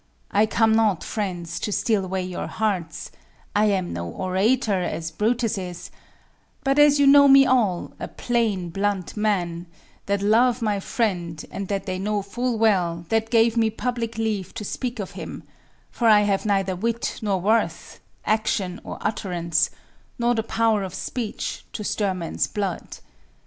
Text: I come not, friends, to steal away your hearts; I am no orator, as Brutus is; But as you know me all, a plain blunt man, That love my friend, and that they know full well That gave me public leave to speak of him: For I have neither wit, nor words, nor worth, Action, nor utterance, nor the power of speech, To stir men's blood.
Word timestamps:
I 0.31 0.47
come 0.47 0.73
not, 0.73 1.03
friends, 1.03 1.59
to 1.59 1.71
steal 1.71 2.03
away 2.03 2.23
your 2.23 2.47
hearts; 2.47 3.11
I 3.55 3.65
am 3.65 3.93
no 3.93 4.09
orator, 4.09 4.81
as 4.81 5.11
Brutus 5.11 5.59
is; 5.59 5.91
But 6.63 6.79
as 6.79 6.99
you 6.99 7.05
know 7.05 7.27
me 7.27 7.45
all, 7.45 7.91
a 7.99 8.07
plain 8.07 8.71
blunt 8.71 9.15
man, 9.15 9.67
That 10.07 10.23
love 10.23 10.59
my 10.59 10.79
friend, 10.79 11.45
and 11.51 11.67
that 11.67 11.85
they 11.85 11.99
know 11.99 12.23
full 12.23 12.57
well 12.57 13.05
That 13.09 13.29
gave 13.29 13.55
me 13.55 13.69
public 13.69 14.17
leave 14.17 14.55
to 14.55 14.65
speak 14.65 14.97
of 14.97 15.11
him: 15.11 15.43
For 15.91 16.07
I 16.09 16.21
have 16.21 16.47
neither 16.47 16.75
wit, 16.75 17.19
nor 17.21 17.39
words, 17.39 17.41
nor 17.41 17.41
worth, 17.61 17.99
Action, 18.25 18.81
nor 18.83 18.97
utterance, 19.01 19.69
nor 20.17 20.33
the 20.33 20.41
power 20.41 20.81
of 20.81 20.95
speech, 20.95 21.63
To 21.73 21.83
stir 21.83 22.15
men's 22.15 22.47
blood. 22.47 22.97